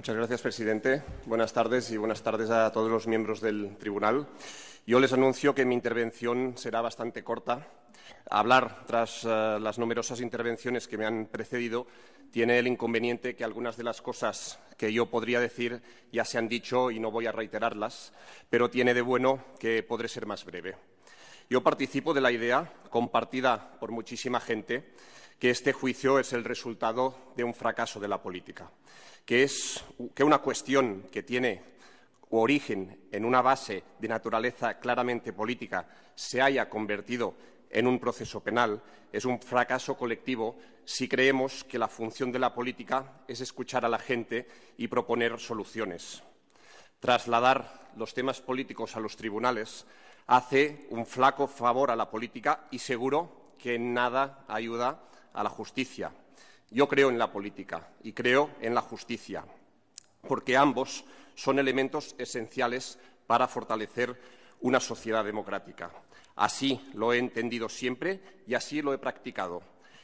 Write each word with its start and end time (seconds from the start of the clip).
Muchas 0.00 0.16
gracias, 0.16 0.40
presidente. 0.40 1.02
Buenas 1.26 1.52
tardes 1.52 1.90
y 1.90 1.98
buenas 1.98 2.22
tardes 2.22 2.48
a 2.48 2.72
todos 2.72 2.90
los 2.90 3.06
miembros 3.06 3.42
del 3.42 3.76
tribunal. 3.76 4.28
Yo 4.86 4.98
les 4.98 5.12
anuncio 5.12 5.54
que 5.54 5.66
mi 5.66 5.74
intervención 5.74 6.54
será 6.56 6.80
bastante 6.80 7.22
corta. 7.22 7.68
Hablar 8.30 8.86
tras 8.86 9.24
eh, 9.24 9.58
las 9.60 9.78
numerosas 9.78 10.22
intervenciones 10.22 10.88
que 10.88 10.96
me 10.96 11.04
han 11.04 11.26
precedido 11.26 11.86
tiene 12.30 12.58
el 12.58 12.66
inconveniente 12.66 13.36
que 13.36 13.44
algunas 13.44 13.76
de 13.76 13.84
las 13.84 14.00
cosas 14.00 14.58
que 14.78 14.90
yo 14.90 15.10
podría 15.10 15.38
decir 15.38 15.82
ya 16.10 16.24
se 16.24 16.38
han 16.38 16.48
dicho 16.48 16.90
y 16.90 16.98
no 16.98 17.10
voy 17.10 17.26
a 17.26 17.32
reiterarlas, 17.32 18.14
pero 18.48 18.70
tiene 18.70 18.94
de 18.94 19.02
bueno 19.02 19.44
que 19.58 19.82
podré 19.82 20.08
ser 20.08 20.24
más 20.24 20.46
breve. 20.46 20.76
Yo 21.50 21.62
participo 21.62 22.14
de 22.14 22.22
la 22.22 22.32
idea, 22.32 22.72
compartida 22.88 23.72
por 23.78 23.90
muchísima 23.90 24.40
gente, 24.40 24.94
que 25.40 25.50
este 25.50 25.72
juicio 25.72 26.18
es 26.18 26.34
el 26.34 26.44
resultado 26.44 27.32
de 27.34 27.44
un 27.44 27.54
fracaso 27.54 27.98
de 27.98 28.08
la 28.08 28.22
política, 28.22 28.70
que 29.24 29.42
es 29.42 29.82
que 30.14 30.22
una 30.22 30.38
cuestión 30.38 31.06
que 31.10 31.22
tiene 31.22 31.62
origen 32.28 33.08
en 33.10 33.24
una 33.24 33.40
base 33.40 33.82
de 33.98 34.06
naturaleza 34.06 34.78
claramente 34.78 35.32
política 35.32 35.88
se 36.14 36.42
haya 36.42 36.68
convertido 36.68 37.34
en 37.70 37.86
un 37.86 37.98
proceso 37.98 38.40
penal 38.40 38.82
es 39.12 39.24
un 39.24 39.40
fracaso 39.40 39.96
colectivo 39.96 40.58
si 40.84 41.08
creemos 41.08 41.64
que 41.64 41.78
la 41.78 41.88
función 41.88 42.30
de 42.30 42.38
la 42.38 42.54
política 42.54 43.22
es 43.26 43.40
escuchar 43.40 43.84
a 43.86 43.88
la 43.88 43.98
gente 43.98 44.46
y 44.76 44.88
proponer 44.88 45.40
soluciones. 45.40 46.22
Trasladar 47.00 47.88
los 47.96 48.12
temas 48.12 48.42
políticos 48.42 48.94
a 48.94 49.00
los 49.00 49.16
tribunales 49.16 49.86
hace 50.26 50.86
un 50.90 51.06
flaco 51.06 51.48
favor 51.48 51.90
a 51.90 51.96
la 51.96 52.10
política 52.10 52.66
y 52.70 52.78
seguro 52.78 53.54
que 53.58 53.76
en 53.76 53.94
nada 53.94 54.44
ayuda 54.46 55.00
a 55.32 55.42
la 55.42 55.50
justicia. 55.50 56.12
Yo 56.70 56.88
creo 56.88 57.10
en 57.10 57.18
la 57.18 57.32
política 57.32 57.88
y 58.02 58.12
creo 58.12 58.50
en 58.60 58.74
la 58.74 58.80
justicia, 58.80 59.44
porque 60.26 60.56
ambos 60.56 61.04
son 61.34 61.58
elementos 61.58 62.14
esenciales 62.18 62.98
para 63.26 63.48
fortalecer 63.48 64.20
una 64.60 64.80
sociedad 64.80 65.24
democrática. 65.24 65.90
Así 66.36 66.80
lo 66.94 67.12
he 67.12 67.18
entendido 67.18 67.68
siempre 67.68 68.20
y 68.46 68.54
así 68.54 68.82
lo 68.82 68.92
he 68.92 68.98
practicado, 68.98 69.62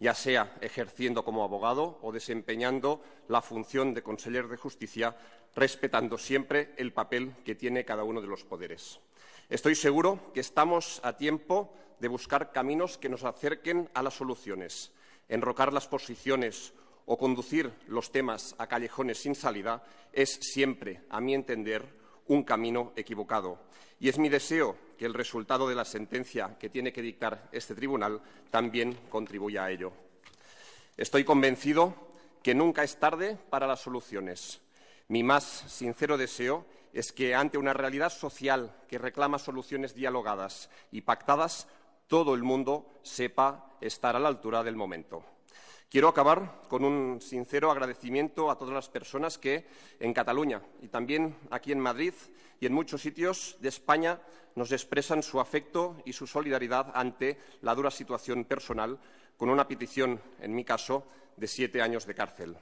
ya 0.00 0.14
sea 0.14 0.56
ejerciendo 0.60 1.24
como 1.24 1.44
abogado 1.44 1.98
o 2.02 2.12
desempeñando 2.12 3.02
la 3.28 3.42
función 3.42 3.94
de 3.94 4.02
conseller 4.02 4.48
de 4.48 4.56
justicia, 4.56 5.16
respetando 5.54 6.18
siempre 6.18 6.74
el 6.76 6.92
papel 6.92 7.34
que 7.44 7.54
tiene 7.54 7.84
cada 7.84 8.04
uno 8.04 8.20
de 8.20 8.28
los 8.28 8.44
poderes. 8.44 9.00
Estoy 9.48 9.74
seguro 9.74 10.30
que 10.34 10.40
estamos 10.40 11.00
a 11.02 11.16
tiempo 11.16 11.72
de 12.00 12.08
buscar 12.08 12.52
caminos 12.52 12.98
que 12.98 13.08
nos 13.08 13.24
acerquen 13.24 13.88
a 13.94 14.02
las 14.02 14.14
soluciones, 14.14 14.92
enrocar 15.28 15.72
las 15.72 15.86
posiciones 15.86 16.72
o 17.06 17.16
conducir 17.16 17.72
los 17.86 18.12
temas 18.12 18.54
a 18.58 18.66
callejones 18.66 19.18
sin 19.18 19.34
salida 19.34 19.82
es 20.12 20.38
siempre, 20.42 21.02
a 21.08 21.20
mi 21.20 21.34
entender, 21.34 21.84
un 22.26 22.42
camino 22.42 22.92
equivocado. 22.96 23.58
Y 23.98 24.08
es 24.08 24.18
mi 24.18 24.28
deseo 24.28 24.76
que 24.98 25.06
el 25.06 25.14
resultado 25.14 25.68
de 25.68 25.74
la 25.74 25.84
sentencia 25.84 26.56
que 26.58 26.68
tiene 26.68 26.92
que 26.92 27.02
dictar 27.02 27.48
este 27.52 27.74
tribunal 27.74 28.20
también 28.50 28.94
contribuya 29.08 29.64
a 29.64 29.70
ello. 29.70 29.92
Estoy 30.96 31.24
convencido 31.24 31.94
que 32.42 32.54
nunca 32.54 32.84
es 32.84 32.98
tarde 32.98 33.38
para 33.50 33.66
las 33.66 33.80
soluciones. 33.80 34.60
Mi 35.08 35.22
más 35.22 35.44
sincero 35.44 36.18
deseo 36.18 36.66
es 36.92 37.12
que 37.12 37.34
ante 37.34 37.58
una 37.58 37.72
realidad 37.72 38.10
social 38.10 38.74
que 38.88 38.98
reclama 38.98 39.38
soluciones 39.38 39.94
dialogadas 39.94 40.68
y 40.90 41.02
pactadas, 41.02 41.68
todo 42.08 42.34
el 42.34 42.42
mundo 42.42 42.98
sepa 43.02 43.76
estar 43.80 44.16
a 44.16 44.18
la 44.18 44.28
altura 44.28 44.64
del 44.64 44.76
momento. 44.76 45.24
Quiero 45.90 46.08
acabar 46.08 46.62
con 46.68 46.84
un 46.84 47.20
sincero 47.20 47.70
agradecimiento 47.70 48.50
a 48.50 48.58
todas 48.58 48.74
las 48.74 48.88
personas 48.88 49.38
que 49.38 49.66
en 50.00 50.12
Cataluña 50.12 50.62
y 50.82 50.88
también 50.88 51.36
aquí 51.50 51.72
en 51.72 51.80
Madrid 51.80 52.12
y 52.60 52.66
en 52.66 52.74
muchos 52.74 53.00
sitios 53.00 53.56
de 53.60 53.68
España 53.68 54.20
nos 54.54 54.72
expresan 54.72 55.22
su 55.22 55.40
afecto 55.40 55.96
y 56.04 56.12
su 56.12 56.26
solidaridad 56.26 56.92
ante 56.94 57.38
la 57.62 57.74
dura 57.74 57.90
situación 57.90 58.44
personal 58.44 58.98
con 59.36 59.48
una 59.48 59.68
petición, 59.68 60.20
en 60.40 60.54
mi 60.54 60.64
caso, 60.64 61.06
de 61.36 61.46
siete 61.46 61.80
años 61.80 62.04
de 62.04 62.14
cárcel. 62.14 62.56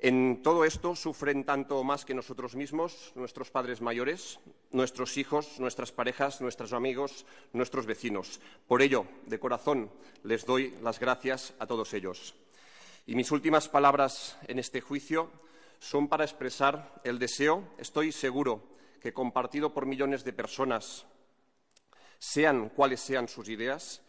En 0.00 0.44
todo 0.44 0.64
esto 0.64 0.94
sufren 0.94 1.42
tanto 1.42 1.82
más 1.82 2.04
que 2.04 2.14
nosotros 2.14 2.54
mismos, 2.54 3.10
nuestros 3.16 3.50
padres 3.50 3.80
mayores, 3.80 4.38
nuestros 4.70 5.16
hijos, 5.16 5.58
nuestras 5.58 5.90
parejas, 5.90 6.40
nuestros 6.40 6.72
amigos, 6.72 7.26
nuestros 7.52 7.84
vecinos. 7.84 8.40
Por 8.68 8.80
ello, 8.80 9.06
de 9.26 9.40
corazón, 9.40 9.90
les 10.22 10.46
doy 10.46 10.72
las 10.82 11.00
gracias 11.00 11.52
a 11.58 11.66
todos 11.66 11.94
ellos. 11.94 12.36
Y 13.06 13.16
mis 13.16 13.32
últimas 13.32 13.68
palabras 13.68 14.38
en 14.46 14.60
este 14.60 14.80
juicio 14.80 15.32
son 15.80 16.06
para 16.06 16.24
expresar 16.24 17.00
el 17.02 17.18
deseo, 17.18 17.64
estoy 17.76 18.12
seguro, 18.12 18.62
que 19.00 19.12
compartido 19.12 19.74
por 19.74 19.86
millones 19.86 20.22
de 20.22 20.32
personas, 20.32 21.06
sean 22.20 22.68
cuales 22.68 23.00
sean 23.00 23.26
sus 23.26 23.48
ideas, 23.48 24.02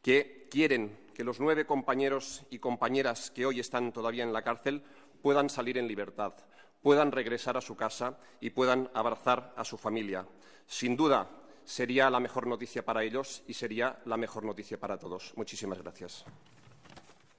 que 0.00 0.46
quieren 0.48 0.96
que 1.14 1.24
los 1.24 1.40
nueve 1.40 1.66
compañeros 1.66 2.42
y 2.50 2.58
compañeras 2.58 3.30
que 3.30 3.46
hoy 3.46 3.60
están 3.60 3.92
todavía 3.92 4.24
en 4.24 4.32
la 4.32 4.42
cárcel 4.42 4.82
puedan 5.24 5.48
salir 5.48 5.78
en 5.78 5.88
libertad, 5.88 6.34
puedan 6.82 7.10
regresar 7.10 7.56
a 7.56 7.62
su 7.62 7.74
casa 7.74 8.18
y 8.42 8.50
puedan 8.50 8.90
abrazar 8.92 9.54
a 9.56 9.64
su 9.64 9.78
familia. 9.78 10.26
Sin 10.66 10.98
duda, 10.98 11.30
sería 11.64 12.10
la 12.10 12.20
mejor 12.20 12.46
noticia 12.46 12.84
para 12.84 13.02
ellos 13.02 13.42
y 13.48 13.54
sería 13.54 14.02
la 14.04 14.18
mejor 14.18 14.44
noticia 14.44 14.78
para 14.78 14.98
todos. 14.98 15.32
Muchísimas 15.34 15.78
gracias. 15.78 16.26